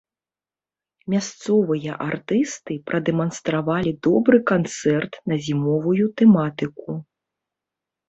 [1.13, 7.03] Мясцовыя артысты прадэманстравалі добры канцэрт на зімовую тэматыку.